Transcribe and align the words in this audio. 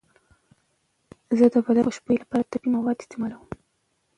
زه 1.37 1.45
د 1.53 1.55
بدن 1.65 1.75
د 1.75 1.85
خوشبویۍ 1.85 2.17
لپاره 2.21 2.49
طبیعي 2.51 2.71
مواد 2.75 2.97
استعمالوم. 3.01 3.43